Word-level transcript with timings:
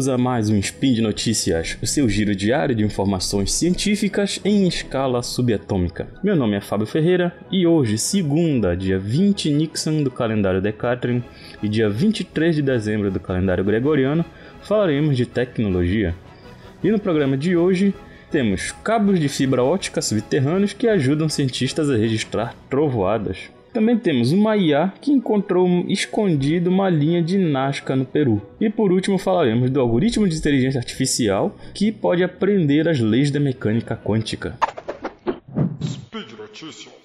Bem-vindos 0.00 0.08
a 0.08 0.16
mais 0.16 0.48
um 0.48 0.56
Spin 0.56 0.94
de 0.94 1.02
Notícias, 1.02 1.76
o 1.82 1.86
seu 1.86 2.08
giro 2.08 2.34
diário 2.34 2.74
de 2.74 2.82
informações 2.82 3.52
científicas 3.52 4.40
em 4.42 4.66
escala 4.66 5.22
subatômica. 5.22 6.08
Meu 6.24 6.34
nome 6.34 6.56
é 6.56 6.60
Fábio 6.62 6.86
Ferreira 6.86 7.36
e 7.50 7.66
hoje, 7.66 7.98
segunda, 7.98 8.74
dia 8.74 8.98
20 8.98 9.50
Nixon 9.50 10.02
do 10.02 10.10
calendário 10.10 10.62
Decatrium 10.62 11.22
e 11.62 11.68
dia 11.68 11.90
23 11.90 12.56
de 12.56 12.62
dezembro 12.62 13.10
do 13.10 13.20
calendário 13.20 13.62
Gregoriano, 13.62 14.24
falaremos 14.62 15.18
de 15.18 15.26
tecnologia. 15.26 16.14
E 16.82 16.90
no 16.90 16.98
programa 16.98 17.36
de 17.36 17.54
hoje 17.54 17.92
temos 18.30 18.72
cabos 18.82 19.20
de 19.20 19.28
fibra 19.28 19.62
ótica 19.62 20.00
subterrâneos 20.00 20.72
que 20.72 20.88
ajudam 20.88 21.28
cientistas 21.28 21.90
a 21.90 21.96
registrar 21.96 22.54
trovoadas. 22.70 23.50
Também 23.72 23.96
temos 23.96 24.32
uma 24.32 24.56
IA 24.56 24.92
que 25.00 25.12
encontrou 25.12 25.68
escondido 25.86 26.68
uma 26.68 26.90
linha 26.90 27.22
de 27.22 27.38
Nazca 27.38 27.94
no 27.94 28.04
Peru. 28.04 28.42
E 28.60 28.68
por 28.68 28.90
último 28.90 29.16
falaremos 29.16 29.70
do 29.70 29.80
algoritmo 29.80 30.28
de 30.28 30.36
inteligência 30.36 30.78
artificial 30.78 31.56
que 31.72 31.92
pode 31.92 32.24
aprender 32.24 32.88
as 32.88 32.98
leis 32.98 33.30
da 33.30 33.38
mecânica 33.38 33.96
quântica. 33.96 34.58
Speed 35.80 36.32
Notícias. 36.36 37.00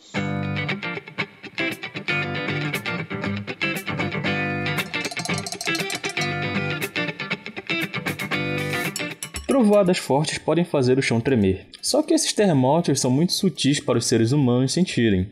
Trovoadas 9.48 10.00
fortes 10.00 10.40
podem 10.40 10.66
fazer 10.66 10.98
o 10.98 11.02
chão 11.02 11.22
tremer. 11.22 11.68
Só 11.80 12.02
que 12.02 12.16
esses 12.16 12.34
terremotos 12.34 13.00
são 13.00 13.12
muito 13.12 13.34
sutis 13.34 13.80
para 13.80 14.00
os 14.00 14.08
seres 14.08 14.32
humanos 14.32 14.74
sentirem. 14.74 15.28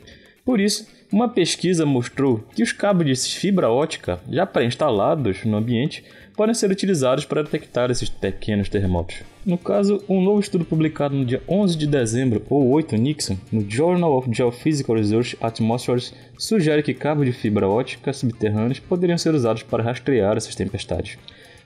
Por 0.45 0.59
isso, 0.59 0.87
uma 1.13 1.29
pesquisa 1.29 1.85
mostrou 1.85 2.43
que 2.55 2.63
os 2.63 2.71
cabos 2.71 3.05
de 3.05 3.15
fibra 3.37 3.69
ótica 3.69 4.19
já 4.27 4.47
pré-instalados 4.47 5.45
no 5.45 5.57
ambiente 5.57 6.03
podem 6.35 6.55
ser 6.55 6.71
utilizados 6.71 7.23
para 7.23 7.43
detectar 7.43 7.91
esses 7.91 8.09
pequenos 8.09 8.67
terremotos. 8.67 9.17
No 9.45 9.55
caso, 9.55 10.03
um 10.09 10.19
novo 10.23 10.39
estudo 10.39 10.65
publicado 10.65 11.15
no 11.15 11.23
dia 11.23 11.39
11 11.47 11.77
de 11.77 11.85
dezembro 11.85 12.41
ou 12.49 12.67
8 12.71 12.95
Nixon 12.95 13.37
no 13.51 13.63
Journal 13.69 14.17
of 14.17 14.27
Geophysical 14.33 14.95
Research 14.95 15.37
Atmospheres 15.39 16.15
sugere 16.35 16.81
que 16.81 16.95
cabos 16.95 17.27
de 17.27 17.31
fibra 17.31 17.69
ótica 17.69 18.11
subterrâneos 18.11 18.79
poderiam 18.79 19.17
ser 19.17 19.35
usados 19.35 19.61
para 19.61 19.83
rastrear 19.83 20.35
essas 20.35 20.55
tempestades. 20.55 21.19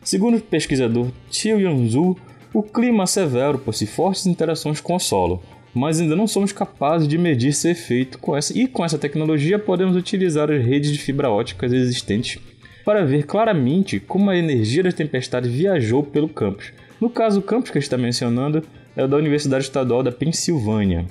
Segundo 0.04 0.40
o 0.40 0.42
pesquisador 0.42 1.08
Chiu 1.32 1.58
Yun-Zhu, 1.58 2.18
o 2.54 2.64
clima 2.64 3.08
severo 3.08 3.60
possui 3.60 3.88
fortes 3.88 4.26
interações 4.26 4.82
com 4.82 4.96
o 4.96 5.00
solo, 5.00 5.42
mas 5.78 6.02
ainda 6.02 6.16
não 6.16 6.26
somos 6.26 6.52
capazes 6.52 7.08
de 7.08 7.18
medir 7.18 7.54
seu 7.54 7.72
efeito 7.72 8.18
com 8.18 8.36
essa, 8.36 8.58
e 8.58 8.68
com 8.68 8.84
essa 8.84 8.98
tecnologia 8.98 9.60
podemos 9.60 9.96
utilizar 9.96 10.50
as 10.52 10.66
redes 10.66 10.92
de 10.92 10.98
fibra 10.98 11.30
óticas 11.30 11.72
existentes 11.72 12.42
para 12.84 13.06
ver 13.06 13.26
claramente 13.26 14.00
como 14.00 14.30
a 14.30 14.38
energia 14.38 14.82
da 14.82 14.92
tempestade 14.92 15.48
viajou 15.48 16.02
pelo 16.02 16.28
campus. 16.28 16.72
No 17.00 17.10
caso, 17.10 17.40
o 17.40 17.44
campus 17.44 17.70
que 17.70 17.78
está 17.78 17.98
mencionando 17.98 18.64
é 18.96 19.04
o 19.04 19.08
da 19.08 19.18
Universidade 19.18 19.66
Estadual 19.66 20.02
da 20.02 20.12
Pensilvânia. 20.12 21.06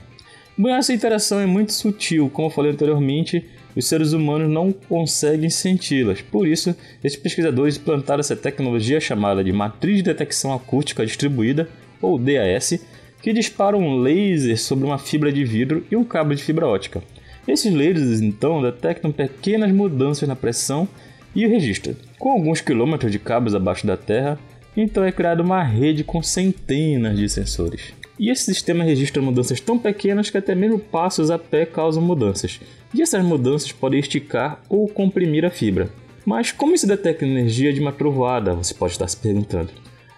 Bom, 0.59 0.70
essa 0.70 0.92
interação 0.92 1.39
é 1.39 1.47
muito 1.47 1.72
sutil, 1.72 2.28
como 2.31 2.48
eu 2.48 2.53
falei 2.53 2.72
anteriormente, 2.72 3.44
os 3.77 3.87
seres 3.87 4.14
humanos 4.14 4.50
não 4.50 4.72
conseguem 4.72 5.50
senti-las. 5.50 6.22
Por 6.22 6.48
isso, 6.48 6.75
esses 7.05 7.19
pesquisadores 7.19 7.77
implantaram 7.77 8.20
essa 8.20 8.34
tecnologia 8.34 8.98
chamada 8.98 9.44
de 9.44 9.53
Matriz 9.53 9.98
de 9.98 10.05
Detecção 10.05 10.55
Acústica 10.55 11.05
Distribuída, 11.05 11.69
ou 12.00 12.19
DAS, 12.19 12.81
que 13.22 13.33
dispara 13.33 13.77
um 13.77 13.98
laser 13.98 14.59
sobre 14.59 14.84
uma 14.84 14.98
fibra 14.98 15.33
de 15.33 15.45
vidro 15.45 15.84
e 15.91 15.97
um 15.97 16.05
cabo 16.05 16.34
de 16.34 16.42
fibra 16.42 16.67
ótica. 16.67 17.03
Esses 17.47 17.72
lasers 17.72 18.20
então 18.20 18.61
detectam 18.61 19.12
pequenas 19.12 19.72
mudanças 19.72 20.28
na 20.28 20.37
pressão 20.37 20.88
e 21.34 21.47
o 21.47 21.49
registram. 21.49 21.94
Com 22.19 22.32
alguns 22.32 22.60
quilômetros 22.60 23.12
de 23.12 23.19
cabos 23.19 23.55
abaixo 23.55 23.87
da 23.87 23.97
Terra, 23.97 24.38
então 24.76 25.05
é 25.05 25.12
criada 25.12 25.43
uma 25.43 25.62
rede 25.62 26.05
com 26.05 26.22
centenas 26.22 27.16
de 27.16 27.28
sensores. 27.28 27.94
E 28.19 28.31
esse 28.31 28.44
sistema 28.44 28.82
registra 28.82 29.22
mudanças 29.22 29.60
tão 29.60 29.78
pequenas 29.78 30.31
que 30.31 30.38
até 30.38 30.55
mesmo 30.55 30.78
passos 30.78 31.31
a 31.31 31.38
pé 31.38 31.66
causam 31.66 32.03
mudanças. 32.03 32.60
E 32.94 33.03
essas 33.03 33.22
mudanças 33.22 33.72
podem 33.72 34.00
esticar 34.00 34.62
ou 34.69 34.88
comprimir 34.88 35.44
a 35.44 35.50
fibra. 35.50 35.91
Mas 36.25 36.50
como 36.50 36.76
se 36.76 36.87
detecta 36.87 37.25
energia 37.25 37.72
de 37.72 37.81
uma 37.81 37.93
trovoada? 37.93 38.55
Você 38.55 38.75
pode 38.75 38.93
estar 38.93 39.06
se 39.06 39.16
perguntando. 39.16 39.71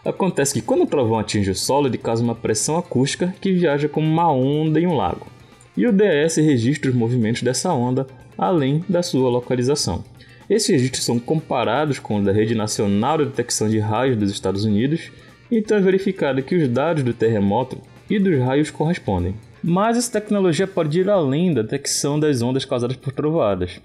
Acontece 0.09 0.55
que 0.55 0.63
quando 0.63 0.85
o 0.85 0.87
trovão 0.87 1.19
atinge 1.19 1.51
o 1.51 1.55
solo, 1.55 1.87
ele 1.87 1.99
causa 1.99 2.25
uma 2.25 2.35
pressão 2.35 2.79
acústica 2.79 3.35
que 3.43 3.53
viaja 3.53 3.91
como 3.91 4.07
uma 4.07 4.33
onda 4.33 4.81
em 4.81 4.87
um 4.87 4.97
lago. 4.97 5.27
E 5.77 5.87
o 5.87 5.93
DS 5.93 6.37
registra 6.37 6.91
os 6.91 6.97
movimentos 6.97 7.43
dessa 7.43 7.75
onda, 7.75 8.07
além 8.37 8.83
da 8.89 9.03
sua 9.03 9.29
localização. 9.29 10.03
Esses 10.49 10.71
registros 10.71 11.05
são 11.05 11.19
comparados 11.19 11.99
com 11.99 12.17
o 12.17 12.25
da 12.25 12.33
Rede 12.33 12.55
Nacional 12.55 13.19
de 13.19 13.27
Detecção 13.27 13.69
de 13.69 13.79
Raios 13.79 14.17
dos 14.17 14.31
Estados 14.31 14.65
Unidos, 14.65 15.13
então 15.51 15.77
é 15.77 15.81
verificado 15.81 16.43
que 16.43 16.57
os 16.57 16.67
dados 16.69 17.03
do 17.03 17.13
terremoto 17.13 17.79
e 18.09 18.19
dos 18.19 18.39
raios 18.41 18.71
correspondem. 18.71 19.35
Mas 19.63 19.99
essa 19.99 20.13
tecnologia 20.13 20.67
pode 20.67 21.01
ir 21.01 21.11
além 21.11 21.53
da 21.53 21.61
detecção 21.61 22.19
das 22.19 22.41
ondas 22.41 22.65
causadas 22.65 22.97
por 22.97 23.13
trovoadas 23.13 23.79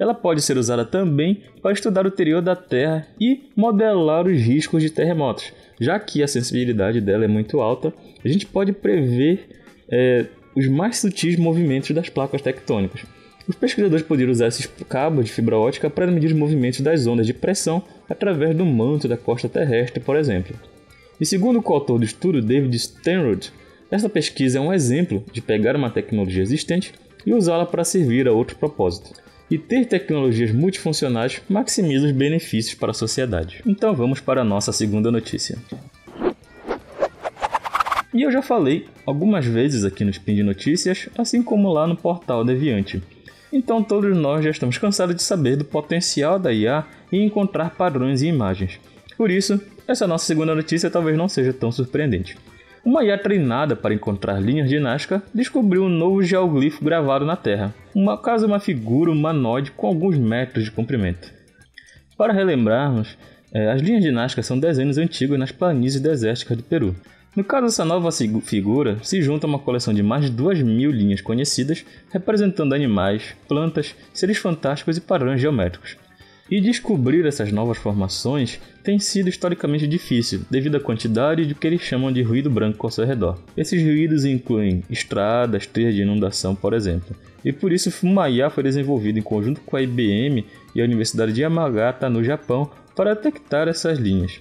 ela 0.00 0.14
pode 0.14 0.40
ser 0.40 0.56
usada 0.56 0.82
também 0.82 1.42
para 1.60 1.72
estudar 1.72 2.06
o 2.06 2.08
interior 2.08 2.40
da 2.40 2.56
Terra 2.56 3.06
e 3.20 3.42
modelar 3.54 4.26
os 4.26 4.40
riscos 4.40 4.82
de 4.82 4.88
terremotos. 4.88 5.52
Já 5.78 6.00
que 6.00 6.22
a 6.22 6.26
sensibilidade 6.26 7.02
dela 7.02 7.26
é 7.26 7.28
muito 7.28 7.60
alta, 7.60 7.92
a 8.24 8.26
gente 8.26 8.46
pode 8.46 8.72
prever 8.72 9.46
é, 9.90 10.24
os 10.56 10.66
mais 10.68 10.96
sutis 10.96 11.36
movimentos 11.36 11.90
das 11.90 12.08
placas 12.08 12.40
tectônicas. 12.40 13.02
Os 13.46 13.54
pesquisadores 13.54 14.04
poderiam 14.04 14.32
usar 14.32 14.46
esses 14.46 14.64
cabos 14.88 15.26
de 15.26 15.32
fibra 15.32 15.58
ótica 15.58 15.90
para 15.90 16.06
medir 16.06 16.28
os 16.28 16.32
movimentos 16.32 16.80
das 16.80 17.06
ondas 17.06 17.26
de 17.26 17.34
pressão 17.34 17.82
através 18.08 18.56
do 18.56 18.64
manto 18.64 19.06
da 19.06 19.18
costa 19.18 19.50
terrestre, 19.50 20.00
por 20.00 20.16
exemplo. 20.16 20.56
E 21.20 21.26
segundo 21.26 21.58
o 21.58 21.62
coautor 21.62 21.98
do 21.98 22.04
estudo, 22.06 22.40
David 22.40 22.78
Stenrod, 22.78 23.52
essa 23.90 24.08
pesquisa 24.08 24.58
é 24.58 24.60
um 24.62 24.72
exemplo 24.72 25.22
de 25.30 25.42
pegar 25.42 25.76
uma 25.76 25.90
tecnologia 25.90 26.42
existente 26.42 26.94
e 27.26 27.34
usá-la 27.34 27.66
para 27.66 27.84
servir 27.84 28.26
a 28.26 28.32
outro 28.32 28.56
propósito 28.56 29.12
e 29.50 29.58
ter 29.58 29.86
tecnologias 29.86 30.52
multifuncionais 30.52 31.42
maximiza 31.48 32.06
os 32.06 32.12
benefícios 32.12 32.74
para 32.74 32.92
a 32.92 32.94
sociedade. 32.94 33.62
Então 33.66 33.94
vamos 33.94 34.20
para 34.20 34.42
a 34.42 34.44
nossa 34.44 34.72
segunda 34.72 35.10
notícia. 35.10 35.58
E 38.12 38.22
eu 38.22 38.30
já 38.30 38.42
falei 38.42 38.86
algumas 39.06 39.44
vezes 39.46 39.84
aqui 39.84 40.04
no 40.04 40.10
Spin 40.10 40.34
de 40.34 40.42
Notícias, 40.42 41.08
assim 41.16 41.42
como 41.42 41.72
lá 41.72 41.86
no 41.86 41.96
portal 41.96 42.44
Deviante. 42.44 43.02
Então 43.52 43.82
todos 43.82 44.16
nós 44.16 44.44
já 44.44 44.50
estamos 44.50 44.78
cansados 44.78 45.16
de 45.16 45.22
saber 45.22 45.56
do 45.56 45.64
potencial 45.64 46.38
da 46.38 46.52
IA 46.52 46.84
em 47.10 47.24
encontrar 47.24 47.70
padrões 47.70 48.22
e 48.22 48.26
imagens. 48.26 48.78
Por 49.16 49.30
isso, 49.30 49.60
essa 49.86 50.06
nossa 50.06 50.26
segunda 50.26 50.54
notícia 50.54 50.90
talvez 50.90 51.16
não 51.16 51.28
seja 51.28 51.52
tão 51.52 51.70
surpreendente. 51.72 52.36
Uma 52.82 53.04
IA 53.04 53.18
treinada 53.18 53.76
para 53.76 53.92
encontrar 53.92 54.40
linhas 54.40 54.68
de 54.68 54.80
Nazca 54.80 55.22
descobriu 55.34 55.84
um 55.84 55.88
novo 55.88 56.22
geoglifo 56.22 56.82
gravado 56.82 57.26
na 57.26 57.36
Terra, 57.36 57.74
uma 57.94 58.16
caso 58.16 58.46
uma 58.46 58.58
figura 58.58 59.10
humanoide 59.10 59.70
com 59.70 59.86
alguns 59.86 60.16
metros 60.16 60.64
de 60.64 60.70
comprimento. 60.70 61.30
Para 62.16 62.32
relembrarmos, 62.32 63.18
é, 63.52 63.70
as 63.70 63.82
linhas 63.82 64.02
de 64.02 64.10
Nazca 64.10 64.42
são 64.42 64.58
desenhos 64.58 64.96
antigos 64.96 65.38
nas 65.38 65.52
planícies 65.52 66.00
desérticas 66.00 66.56
do 66.56 66.62
Peru. 66.62 66.96
No 67.36 67.44
caso 67.44 67.66
dessa 67.66 67.84
nova 67.84 68.10
figura, 68.10 68.98
se 69.02 69.20
junta 69.20 69.46
uma 69.46 69.58
coleção 69.58 69.92
de 69.92 70.02
mais 70.02 70.24
de 70.24 70.30
2 70.30 70.62
mil 70.62 70.90
linhas 70.90 71.20
conhecidas, 71.20 71.84
representando 72.10 72.74
animais, 72.74 73.36
plantas, 73.46 73.94
seres 74.12 74.38
fantásticos 74.38 74.96
e 74.96 75.00
padrões 75.02 75.40
geométricos. 75.40 75.96
E 76.50 76.60
descobrir 76.60 77.24
essas 77.26 77.52
novas 77.52 77.78
formações 77.78 78.58
tem 78.82 78.98
sido 78.98 79.28
historicamente 79.28 79.86
difícil, 79.86 80.40
devido 80.50 80.76
à 80.76 80.80
quantidade 80.80 81.46
de 81.46 81.54
que 81.54 81.64
eles 81.64 81.80
chamam 81.80 82.10
de 82.10 82.22
ruído 82.22 82.50
branco 82.50 82.84
ao 82.84 82.90
seu 82.90 83.06
redor. 83.06 83.38
Esses 83.56 83.80
ruídos 83.80 84.24
incluem 84.24 84.82
estradas, 84.90 85.66
trilhas 85.66 85.94
de 85.94 86.02
inundação, 86.02 86.56
por 86.56 86.74
exemplo. 86.74 87.14
E 87.44 87.52
por 87.52 87.72
isso 87.72 87.92
Fumaya 87.92 88.50
foi 88.50 88.64
desenvolvido 88.64 89.18
em 89.18 89.22
conjunto 89.22 89.60
com 89.60 89.76
a 89.76 89.82
IBM 89.82 90.44
e 90.74 90.80
a 90.80 90.84
Universidade 90.84 91.32
de 91.32 91.42
Yamagata, 91.42 92.10
no 92.10 92.24
Japão, 92.24 92.68
para 92.96 93.14
detectar 93.14 93.68
essas 93.68 93.98
linhas. 93.98 94.40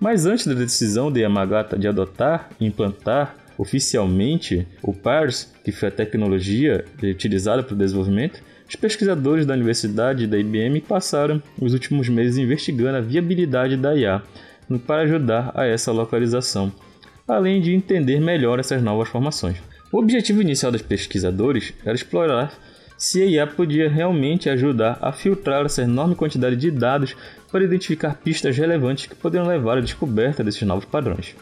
Mas 0.00 0.24
antes 0.24 0.46
da 0.46 0.54
decisão 0.54 1.12
de 1.12 1.20
Yamagata 1.20 1.78
de 1.78 1.86
adotar 1.86 2.48
e 2.58 2.64
implantar 2.64 3.36
oficialmente 3.58 4.66
o 4.82 4.94
PARS, 4.94 5.52
que 5.62 5.70
foi 5.70 5.88
a 5.90 5.92
tecnologia 5.92 6.86
utilizada 7.02 7.62
para 7.62 7.74
o 7.74 7.78
desenvolvimento, 7.78 8.42
os 8.70 8.76
pesquisadores 8.76 9.44
da 9.44 9.54
universidade 9.54 10.22
e 10.22 10.26
da 10.28 10.38
IBM 10.38 10.80
passaram 10.80 11.42
os 11.60 11.72
últimos 11.72 12.08
meses 12.08 12.38
investigando 12.38 12.98
a 12.98 13.00
viabilidade 13.00 13.76
da 13.76 13.96
IA 13.96 14.22
para 14.86 15.02
ajudar 15.02 15.50
a 15.56 15.66
essa 15.66 15.90
localização, 15.90 16.72
além 17.26 17.60
de 17.60 17.74
entender 17.74 18.20
melhor 18.20 18.60
essas 18.60 18.80
novas 18.80 19.08
formações. 19.08 19.56
O 19.90 19.98
objetivo 19.98 20.40
inicial 20.40 20.70
dos 20.70 20.82
pesquisadores 20.82 21.74
era 21.84 21.96
explorar 21.96 22.54
se 22.96 23.20
a 23.20 23.26
IA 23.26 23.44
podia 23.44 23.90
realmente 23.90 24.48
ajudar 24.48 24.98
a 25.00 25.10
filtrar 25.10 25.66
essa 25.66 25.82
enorme 25.82 26.14
quantidade 26.14 26.54
de 26.54 26.70
dados 26.70 27.16
para 27.50 27.64
identificar 27.64 28.20
pistas 28.22 28.56
relevantes 28.56 29.06
que 29.06 29.16
poderiam 29.16 29.48
levar 29.48 29.78
à 29.78 29.80
descoberta 29.80 30.44
desses 30.44 30.62
novos 30.62 30.84
padrões. 30.84 31.34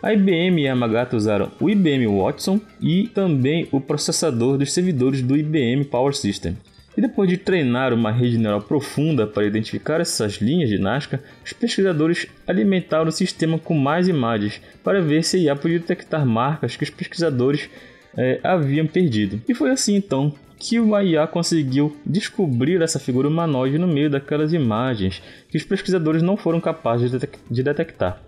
A 0.00 0.12
IBM 0.12 0.62
e 0.62 0.68
a 0.68 0.70
Yamagata 0.70 1.16
usaram 1.16 1.50
o 1.58 1.68
IBM 1.68 2.06
Watson 2.06 2.60
e 2.80 3.08
também 3.08 3.66
o 3.72 3.80
processador 3.80 4.56
dos 4.56 4.72
servidores 4.72 5.22
do 5.22 5.36
IBM 5.36 5.84
Power 5.86 6.14
System. 6.14 6.56
E 6.98 7.00
depois 7.00 7.30
de 7.30 7.36
treinar 7.36 7.94
uma 7.94 8.10
rede 8.10 8.36
neural 8.36 8.60
profunda 8.60 9.24
para 9.24 9.46
identificar 9.46 10.00
essas 10.00 10.38
linhas 10.38 10.68
de 10.68 10.78
Nazca, 10.78 11.22
os 11.44 11.52
pesquisadores 11.52 12.26
alimentaram 12.44 13.06
o 13.06 13.12
sistema 13.12 13.56
com 13.56 13.72
mais 13.72 14.08
imagens 14.08 14.60
para 14.82 15.00
ver 15.00 15.22
se 15.22 15.36
a 15.36 15.40
IA 15.40 15.54
podia 15.54 15.78
detectar 15.78 16.26
marcas 16.26 16.74
que 16.74 16.82
os 16.82 16.90
pesquisadores 16.90 17.70
é, 18.16 18.40
haviam 18.42 18.84
perdido. 18.84 19.40
E 19.48 19.54
foi 19.54 19.70
assim 19.70 19.94
então 19.94 20.34
que 20.58 20.80
o 20.80 21.00
IA 21.00 21.24
conseguiu 21.28 21.96
descobrir 22.04 22.82
essa 22.82 22.98
figura 22.98 23.28
humanoide 23.28 23.78
no 23.78 23.86
meio 23.86 24.10
daquelas 24.10 24.52
imagens 24.52 25.22
que 25.48 25.56
os 25.56 25.62
pesquisadores 25.62 26.20
não 26.20 26.36
foram 26.36 26.60
capazes 26.60 27.12
de 27.48 27.62
detectar. 27.62 28.20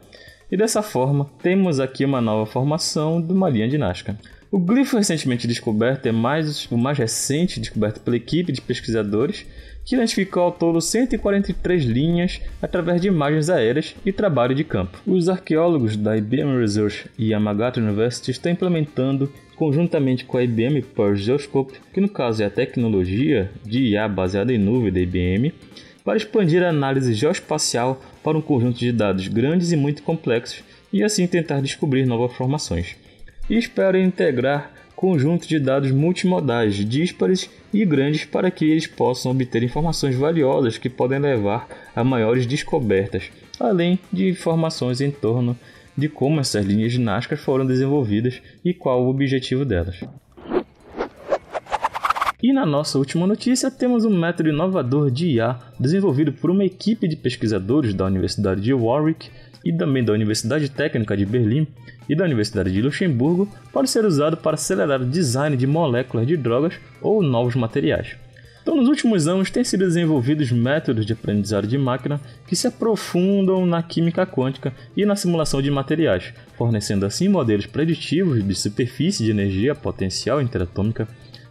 E 0.49 0.57
dessa 0.57 0.81
forma, 0.81 1.29
temos 1.43 1.81
aqui 1.81 2.05
uma 2.05 2.21
nova 2.21 2.47
formação 2.47 3.21
de 3.21 3.33
uma 3.33 3.51
linha 3.51 3.69
de 3.69 3.79
Nazca. 3.79 4.17
O 4.53 4.59
glifo 4.59 4.97
recentemente 4.97 5.47
descoberto 5.47 6.07
é 6.07 6.11
mais, 6.11 6.67
o 6.73 6.77
mais 6.77 6.99
recente 6.99 7.61
descoberto 7.61 8.01
pela 8.01 8.17
equipe 8.17 8.51
de 8.51 8.61
pesquisadores, 8.61 9.47
que 9.85 9.95
identificou 9.95 10.43
ao 10.43 10.51
todo 10.51 10.81
143 10.81 11.85
linhas 11.85 12.41
através 12.61 13.01
de 13.01 13.07
imagens 13.07 13.49
aéreas 13.49 13.95
e 14.05 14.13
trabalho 14.13 14.53
de 14.53 14.65
campo. 14.65 15.01
Os 15.07 15.29
arqueólogos 15.29 15.97
da 15.97 16.17
IBM 16.17 16.59
Research 16.59 17.09
e 17.17 17.29
Yamagata 17.29 17.79
University 17.79 18.33
estão 18.33 18.51
implementando, 18.51 19.33
conjuntamente 19.55 20.25
com 20.25 20.37
a 20.37 20.43
IBM 20.43 20.83
Pearl 20.83 21.15
Geoscope, 21.15 21.79
que 21.95 22.01
no 22.01 22.09
caso 22.09 22.43
é 22.43 22.47
a 22.47 22.51
tecnologia 22.51 23.53
de 23.65 23.91
IA 23.91 24.09
baseada 24.09 24.53
em 24.53 24.59
nuvem 24.59 24.93
da 24.93 24.99
IBM, 24.99 25.55
para 26.05 26.17
expandir 26.17 26.61
a 26.65 26.71
análise 26.71 27.15
geoespacial 27.15 28.03
para 28.21 28.37
um 28.37 28.43
conjunto 28.43 28.81
de 28.81 28.91
dados 28.91 29.29
grandes 29.29 29.71
e 29.71 29.77
muito 29.77 30.03
complexos 30.03 30.65
e 30.93 31.05
assim 31.05 31.25
tentar 31.29 31.61
descobrir 31.61 32.05
novas 32.05 32.33
formações 32.33 32.97
e 33.51 33.59
espera 33.59 34.01
integrar 34.01 34.73
conjuntos 34.95 35.49
de 35.49 35.59
dados 35.59 35.91
multimodais, 35.91 36.77
díspares 36.77 37.51
e 37.75 37.85
grandes 37.85 38.25
para 38.25 38.51
que 38.51 38.65
eles 38.65 38.87
possam 38.87 39.33
obter 39.33 39.63
informações 39.63 40.15
valiosas 40.15 40.79
que 40.79 40.89
podem 40.89 41.19
levar 41.19 41.67
a 41.97 42.05
maiores 42.05 42.47
descobertas, 42.47 43.31
além 43.59 43.99
de 44.13 44.29
informações 44.29 45.01
em 45.01 45.11
torno 45.11 45.59
de 45.97 46.09
como 46.09 46.39
essas 46.39 46.65
linhas 46.65 46.97
Nazca 46.97 47.37
foram 47.37 47.67
desenvolvidas 47.67 48.41
e 48.65 48.73
qual 48.73 49.03
o 49.03 49.09
objetivo 49.09 49.65
delas. 49.65 50.01
E 52.43 52.55
na 52.55 52.65
nossa 52.65 52.97
última 52.97 53.27
notícia, 53.27 53.71
temos 53.71 54.05
um 54.07 54.19
método 54.19 54.49
inovador 54.49 55.11
de 55.11 55.27
IA 55.33 55.59
desenvolvido 55.79 56.33
por 56.33 56.51
uma 56.51 56.65
equipe 56.65 57.07
de 57.07 57.17
pesquisadores 57.17 57.93
da 57.93 58.07
Universidade 58.07 58.63
de 58.63 58.73
Warwick 58.73 59.29
e 59.65 59.73
também 59.73 60.05
da 60.05 60.13
Universidade 60.13 60.71
Técnica 60.71 61.17
de 61.17 61.27
Berlim 61.27 61.67
e 62.09 62.15
da 62.15 62.25
Universidade 62.25 62.73
de 62.73 62.83
Luxemburgo 62.83 63.49
pode 63.73 63.91
ser 63.91 64.05
usado 64.05 64.37
para 64.37 64.55
acelerar 64.55 65.01
o 65.01 65.07
design 65.07 65.57
de 65.57 65.67
moléculas 65.67 66.27
de 66.27 66.37
drogas 66.37 66.75
ou 67.01 67.23
novos 67.23 67.55
materiais. 67.55 68.17
Então, 68.63 68.77
nos 68.77 68.89
últimos 68.89 69.27
anos, 69.27 69.51
têm 69.51 69.65
sido 69.65 69.87
desenvolvidos 69.87 70.53
métodos 70.53 71.07
de 71.07 71.15
aprendizado 71.15 71.67
de 71.67 71.79
máquina 71.79 72.21
que 72.47 72.55
se 72.55 72.67
aprofundam 72.67 73.65
na 73.65 73.83
química 73.83 74.27
quântica 74.27 74.73
e 74.97 75.07
na 75.07 75.17
simulação 75.17 75.63
de 75.63 75.71
materiais, 75.71 76.33
fornecendo 76.59 77.07
assim 77.07 77.29
modelos 77.29 77.67
preditivos 77.67 78.47
de 78.47 78.55
superfície 78.55 79.25
de 79.25 79.31
energia 79.31 79.75
potencial 79.75 80.43
interatômica 80.43 81.09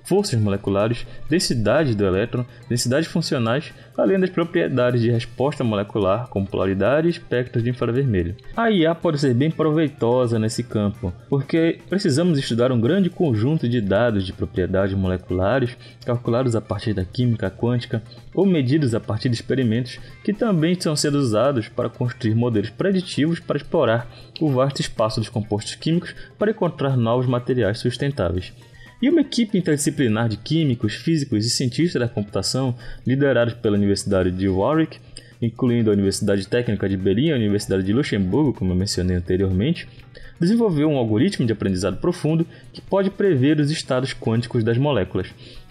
forças 0.09 0.41
moleculares, 0.41 1.05
densidade 1.29 1.93
do 1.93 2.03
elétron, 2.03 2.43
densidades 2.67 3.07
funcionais, 3.07 3.71
além 3.95 4.19
das 4.19 4.31
propriedades 4.31 5.01
de 5.01 5.11
resposta 5.11 5.63
molecular, 5.63 6.27
como 6.29 6.47
polaridade 6.47 7.05
e 7.05 7.11
espectros 7.11 7.63
de 7.63 7.69
infravermelho. 7.69 8.35
A 8.57 8.71
IA 8.71 8.95
pode 8.95 9.19
ser 9.19 9.35
bem 9.35 9.51
proveitosa 9.51 10.39
nesse 10.39 10.63
campo, 10.63 11.13
porque 11.29 11.79
precisamos 11.87 12.39
estudar 12.39 12.71
um 12.71 12.81
grande 12.81 13.07
conjunto 13.11 13.69
de 13.69 13.79
dados 13.79 14.25
de 14.25 14.33
propriedades 14.33 14.97
moleculares, 14.97 15.77
calculados 16.03 16.55
a 16.55 16.61
partir 16.61 16.93
da 16.93 17.05
química 17.05 17.51
quântica 17.51 18.01
ou 18.33 18.47
medidos 18.47 18.95
a 18.95 18.99
partir 18.99 19.29
de 19.29 19.35
experimentos 19.35 19.99
que 20.23 20.33
também 20.33 20.71
estão 20.71 20.95
sendo 20.95 21.19
usados 21.19 21.69
para 21.69 21.89
construir 21.89 22.33
modelos 22.33 22.71
preditivos 22.71 23.39
para 23.39 23.57
explorar 23.57 24.07
o 24.41 24.49
vasto 24.49 24.81
espaço 24.81 25.19
dos 25.19 25.29
compostos 25.29 25.75
químicos 25.75 26.15
para 26.39 26.49
encontrar 26.49 26.97
novos 26.97 27.27
materiais 27.27 27.77
sustentáveis. 27.77 28.51
E 29.01 29.09
uma 29.09 29.21
equipe 29.21 29.57
interdisciplinar 29.57 30.27
de 30.27 30.35
químicos, 30.35 30.93
físicos 30.93 31.45
e 31.45 31.49
cientistas 31.49 32.01
da 32.01 32.07
computação, 32.07 32.75
liderados 33.07 33.53
pela 33.53 33.77
Universidade 33.77 34.29
de 34.29 34.49
Warwick, 34.49 34.99
incluindo 35.41 35.89
a 35.89 35.93
Universidade 35.93 36.45
Técnica 36.45 36.89
de 36.89 36.97
Berlim 36.97 37.27
e 37.27 37.31
a 37.31 37.35
Universidade 37.35 37.83
de 37.83 37.93
Luxemburgo, 37.93 38.53
como 38.53 38.73
eu 38.73 38.75
mencionei 38.75 39.15
anteriormente, 39.15 39.87
desenvolveu 40.37 40.89
um 40.89 40.97
algoritmo 40.97 41.45
de 41.45 41.53
aprendizado 41.53 41.97
profundo 41.97 42.45
que 42.73 42.81
pode 42.81 43.09
prever 43.09 43.57
os 43.59 43.71
estados 43.71 44.13
quânticos 44.13 44.65
das 44.65 44.77
moléculas, 44.77 45.27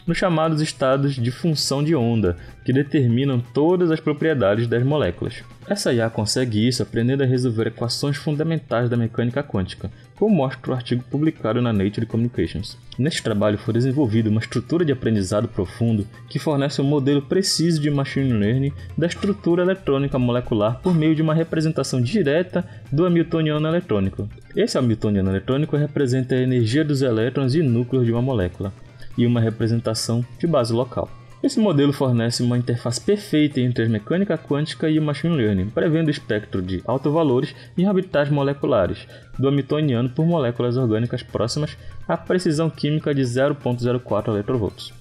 nos 0.06 0.16
chamados 0.16 0.62
estados 0.62 1.14
de 1.14 1.30
função 1.30 1.84
de 1.84 1.94
onda, 1.94 2.34
que 2.64 2.72
determinam 2.72 3.40
todas 3.52 3.90
as 3.90 4.00
propriedades 4.00 4.66
das 4.66 4.82
moléculas. 4.82 5.42
Essa 5.70 5.92
IA 5.92 6.08
consegue 6.08 6.66
isso 6.66 6.82
aprendendo 6.82 7.22
a 7.22 7.26
resolver 7.26 7.66
equações 7.66 8.16
fundamentais 8.16 8.88
da 8.88 8.96
mecânica 8.96 9.42
quântica, 9.42 9.90
como 10.16 10.34
mostra 10.34 10.70
o 10.70 10.74
artigo 10.74 11.04
publicado 11.10 11.60
na 11.60 11.74
Nature 11.74 12.06
Communications. 12.06 12.78
Neste 12.98 13.22
trabalho 13.22 13.58
foi 13.58 13.74
desenvolvida 13.74 14.30
uma 14.30 14.40
estrutura 14.40 14.82
de 14.82 14.92
aprendizado 14.92 15.46
profundo 15.46 16.06
que 16.26 16.38
fornece 16.38 16.80
um 16.80 16.86
modelo 16.86 17.20
preciso 17.20 17.82
de 17.82 17.90
machine 17.90 18.32
learning 18.32 18.72
da 18.96 19.06
estrutura 19.06 19.62
eletrônica 19.62 20.18
molecular 20.18 20.80
por 20.80 20.94
meio 20.94 21.14
de 21.14 21.20
uma 21.20 21.34
representação 21.34 22.00
direta 22.00 22.66
do 22.90 23.04
Hamiltoniano 23.04 23.68
eletrônico. 23.68 24.26
Esse 24.56 24.78
Hamiltoniano 24.78 25.30
eletrônico 25.30 25.76
representa 25.76 26.34
a 26.34 26.40
energia 26.40 26.82
dos 26.82 27.02
elétrons 27.02 27.54
e 27.54 27.62
núcleos 27.62 28.06
de 28.06 28.12
uma 28.12 28.22
molécula 28.22 28.72
e 29.18 29.26
uma 29.26 29.38
representação 29.40 30.24
de 30.38 30.46
base 30.46 30.72
local. 30.72 31.17
Esse 31.40 31.60
modelo 31.60 31.92
fornece 31.92 32.42
uma 32.42 32.58
interface 32.58 33.00
perfeita 33.00 33.60
entre 33.60 33.84
a 33.84 33.88
mecânica 33.88 34.36
quântica 34.36 34.90
e 34.90 34.98
o 34.98 35.02
machine 35.02 35.36
learning, 35.36 35.70
prevendo 35.70 36.08
o 36.08 36.10
espectro 36.10 36.60
de 36.60 36.82
altos 36.84 37.12
valores 37.12 37.54
e 37.76 37.86
habitats 37.86 38.28
moleculares 38.28 39.06
do 39.38 39.46
Hamiltoniano 39.46 40.10
por 40.10 40.26
moléculas 40.26 40.76
orgânicas 40.76 41.22
próximas 41.22 41.78
à 42.08 42.16
precisão 42.16 42.68
química 42.68 43.14
de 43.14 43.22
0.04 43.22 44.28
electrovolts. 44.28 44.92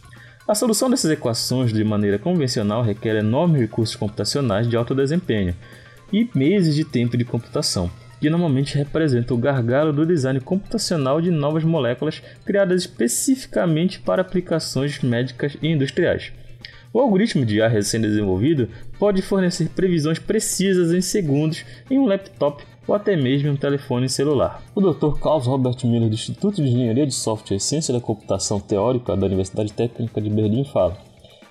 A 0.48 0.54
solução 0.54 0.92
dessas 0.92 1.10
equações 1.10 1.74
de 1.74 1.84
maneira 1.84 2.20
convencional 2.20 2.84
requer 2.84 3.16
enormes 3.16 3.60
recursos 3.60 3.96
computacionais 3.96 4.70
de 4.70 4.78
alto 4.78 4.94
desempenho 4.94 5.56
e 6.14 6.30
meses 6.36 6.76
de 6.76 6.86
tempo 6.86 7.18
de 7.18 7.26
computação, 7.26 7.90
que 8.20 8.30
normalmente 8.30 8.78
representa 8.78 9.34
o 9.34 9.38
gargalo 9.38 9.94
do 9.94 10.06
design 10.06 10.40
computacional 10.40 11.22
de 11.22 11.32
novas 11.32 11.64
moléculas 11.64 12.22
criadas 12.46 12.82
especificamente 12.82 14.00
para 14.00 14.22
aplicações 14.22 15.02
médicas 15.02 15.58
e 15.62 15.68
industriais. 15.68 16.32
O 16.94 17.00
algoritmo 17.00 17.46
de 17.46 17.58
IA 17.58 17.68
recém-desenvolvido 17.68 18.70
pode 18.98 19.22
fornecer 19.22 19.70
previsões 19.70 20.20
precisas 20.20 20.92
em 20.92 21.02
segundos 21.02 21.64
em 21.92 22.00
um 22.00 22.08
laptop 22.08 22.64
ou 22.88 22.96
até 22.96 23.16
mesmo 23.16 23.50
em 23.50 23.52
um 23.52 23.58
telefone 23.58 24.08
celular. 24.08 24.64
O 24.74 24.82
Dr. 24.82 25.20
Carlos 25.20 25.46
Robert 25.46 25.76
Miller, 25.84 26.08
do 26.08 26.16
Instituto 26.16 26.56
de 26.56 26.70
Engenharia 26.70 27.06
de 27.06 27.14
Software 27.14 27.58
e 27.58 27.60
Ciência 27.60 27.94
da 27.94 28.00
Computação 28.00 28.60
Teórica 28.60 29.16
da 29.16 29.26
Universidade 29.26 29.74
Técnica 29.74 30.22
de 30.22 30.30
Berlim, 30.30 30.64
fala: 30.64 30.98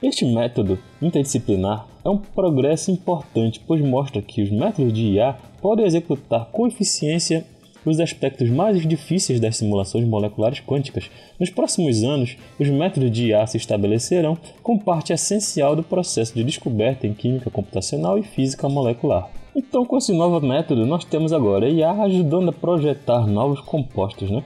Este 0.02 0.26
método 0.26 0.78
interdisciplinar 1.00 1.86
é 2.04 2.10
um 2.10 2.18
progresso 2.18 2.90
importante, 2.90 3.60
pois 3.66 3.80
mostra 3.80 4.20
que 4.20 4.42
os 4.42 4.50
métodos 4.50 4.92
de 4.92 5.14
IA 5.14 5.38
podem 5.62 5.86
executar 5.86 6.46
com 6.52 6.66
eficiência 6.66 7.46
os 7.82 7.98
aspectos 7.98 8.50
mais 8.50 8.86
difíceis 8.86 9.40
das 9.40 9.56
simulações 9.56 10.06
moleculares 10.06 10.60
quânticas. 10.60 11.08
Nos 11.40 11.48
próximos 11.48 12.02
anos, 12.02 12.36
os 12.58 12.68
métodos 12.68 13.10
de 13.10 13.28
IA 13.28 13.46
se 13.46 13.56
estabelecerão 13.56 14.36
como 14.62 14.82
parte 14.82 15.14
essencial 15.14 15.74
do 15.74 15.82
processo 15.82 16.34
de 16.34 16.44
descoberta 16.44 17.06
em 17.06 17.14
química 17.14 17.48
computacional 17.48 18.18
e 18.18 18.22
física 18.22 18.68
molecular. 18.68 19.30
Então, 19.54 19.86
com 19.86 19.96
esse 19.96 20.12
novo 20.12 20.46
método, 20.46 20.84
nós 20.84 21.04
temos 21.04 21.32
agora 21.32 21.64
a 21.64 21.70
IA 21.70 21.92
ajudando 22.02 22.50
a 22.50 22.52
projetar 22.52 23.26
novos 23.26 23.60
compostos, 23.60 24.30
né? 24.30 24.44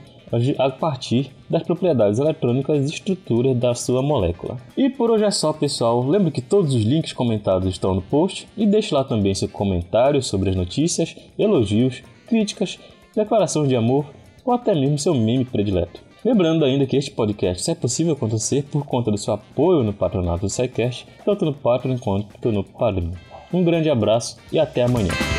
A 0.57 0.69
partir 0.69 1.31
das 1.49 1.63
propriedades 1.63 2.19
eletrônicas 2.19 2.89
e 2.89 2.93
estruturas 2.93 3.55
da 3.57 3.73
sua 3.73 4.01
molécula. 4.01 4.57
E 4.77 4.89
por 4.89 5.11
hoje 5.11 5.25
é 5.25 5.31
só, 5.31 5.51
pessoal. 5.51 6.05
Lembre 6.07 6.31
que 6.31 6.41
todos 6.41 6.73
os 6.73 6.83
links 6.83 7.13
comentados 7.13 7.69
estão 7.69 7.93
no 7.93 8.01
post 8.01 8.47
e 8.57 8.65
deixe 8.65 8.93
lá 8.93 9.03
também 9.03 9.35
seu 9.35 9.49
comentário 9.49 10.21
sobre 10.21 10.49
as 10.49 10.55
notícias, 10.55 11.15
elogios, 11.37 12.01
críticas, 12.27 12.79
declarações 13.15 13.67
de 13.67 13.75
amor 13.75 14.05
ou 14.45 14.53
até 14.53 14.73
mesmo 14.73 14.97
seu 14.97 15.13
meme 15.13 15.45
predileto. 15.45 16.01
Lembrando 16.23 16.63
ainda 16.63 16.85
que 16.85 16.95
este 16.95 17.11
podcast 17.11 17.63
só 17.63 17.71
é 17.71 17.75
possível 17.75 18.13
acontecer 18.13 18.63
por 18.63 18.85
conta 18.85 19.09
do 19.09 19.17
seu 19.17 19.33
apoio 19.33 19.83
no 19.83 19.91
patronato 19.91 20.41
do 20.41 20.49
SciCast, 20.49 21.07
tanto 21.25 21.45
no 21.45 21.53
Patreon 21.53 21.97
quanto 21.97 22.51
no 22.51 22.63
Padrim. 22.63 23.11
Um 23.51 23.63
grande 23.63 23.89
abraço 23.89 24.37
e 24.51 24.59
até 24.59 24.83
amanhã. 24.83 25.30